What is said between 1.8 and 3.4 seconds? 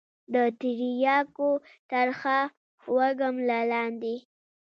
ترخه وږم